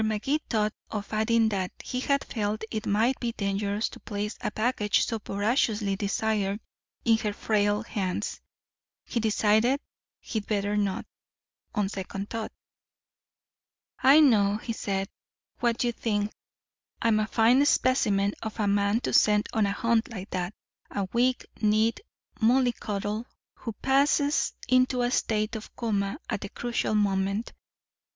[0.03, 4.49] Magee thought of adding that he had felt it might be dangerous to place a
[4.49, 6.59] package so voraciously desired
[7.05, 8.41] in her frail hands.
[9.05, 9.79] He decided
[10.19, 11.05] he'd better not,
[11.75, 12.51] on second thought.
[13.99, 15.07] "I know," he said,
[15.59, 16.31] "what you think.
[16.99, 20.55] I'm a fine specimen of a man to send on a hunt like that.
[20.89, 22.01] A weak kneed
[22.39, 27.53] mollycoddle who passes into a state of coma at the crucial moment.